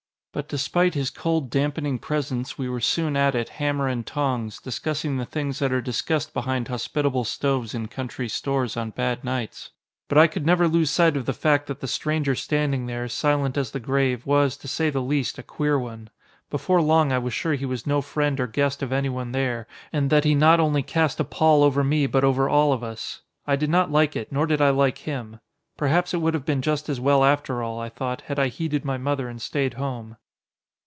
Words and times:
But 0.33 0.47
despite 0.47 0.93
his 0.93 1.09
cold, 1.09 1.49
dampening 1.49 1.99
presence 1.99 2.57
we 2.57 2.69
were 2.69 2.79
soon 2.79 3.17
at 3.17 3.35
it, 3.35 3.49
hammer 3.49 3.89
and 3.89 4.07
tongs, 4.07 4.59
discussing 4.61 5.17
the 5.17 5.25
things 5.25 5.59
that 5.59 5.73
are 5.73 5.81
discussed 5.81 6.33
behind 6.33 6.69
hospitable 6.69 7.25
stoves 7.25 7.75
in 7.75 7.89
country 7.89 8.29
stores 8.29 8.77
on 8.77 8.91
bad 8.91 9.25
nights. 9.25 9.71
But 10.07 10.17
I 10.17 10.27
could 10.27 10.45
never 10.45 10.69
lose 10.69 10.89
sight 10.89 11.17
of 11.17 11.25
the 11.25 11.33
fact 11.33 11.67
that 11.67 11.81
the 11.81 11.85
stranger 11.87 12.33
standing 12.33 12.85
there, 12.85 13.09
silent 13.09 13.57
as 13.57 13.71
the 13.71 13.81
grave, 13.81 14.25
was, 14.25 14.55
to 14.55 14.69
say 14.69 14.89
the 14.89 15.01
least, 15.01 15.37
a 15.37 15.43
queer 15.43 15.77
one. 15.77 16.09
Before 16.49 16.81
long 16.81 17.11
I 17.11 17.17
was 17.17 17.33
sure 17.33 17.55
he 17.55 17.65
was 17.65 17.85
no 17.85 17.99
friend 17.99 18.39
or 18.39 18.47
guest 18.47 18.81
of 18.81 18.93
anyone 18.93 19.33
there, 19.33 19.67
and 19.91 20.09
that 20.11 20.23
he 20.23 20.33
not 20.33 20.61
only 20.61 20.81
cast 20.81 21.19
a 21.19 21.25
pall 21.25 21.61
over 21.61 21.83
me 21.83 22.07
but 22.07 22.23
over 22.23 22.47
all 22.47 22.71
of 22.71 22.83
us. 22.85 23.21
I 23.45 23.57
did 23.57 23.69
not 23.69 23.91
like 23.91 24.15
it, 24.15 24.31
nor 24.31 24.47
did 24.47 24.61
I 24.61 24.69
like 24.69 24.99
him. 24.99 25.41
Perhaps 25.77 26.13
it 26.13 26.17
would 26.17 26.35
have 26.35 26.45
been 26.45 26.61
just 26.61 26.89
as 26.89 26.99
well 26.99 27.23
after 27.23 27.63
all, 27.63 27.79
I 27.79 27.89
thought, 27.89 28.21
had 28.21 28.37
I 28.37 28.47
heeded 28.49 28.85
my 28.85 28.97
mother 28.97 29.27
and 29.27 29.41
stayed 29.41 29.73
home. 29.73 30.15